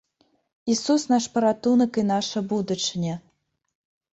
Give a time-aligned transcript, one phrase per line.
[0.75, 3.15] Ісус наш паратунак і наша будучыня!